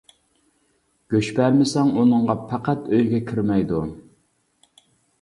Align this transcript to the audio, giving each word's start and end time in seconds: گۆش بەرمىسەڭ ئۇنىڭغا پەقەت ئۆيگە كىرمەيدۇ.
گۆش 1.15 1.29
بەرمىسەڭ 1.41 1.93
ئۇنىڭغا 1.99 2.37
پەقەت 2.49 2.91
ئۆيگە 2.95 3.23
كىرمەيدۇ. 3.31 3.87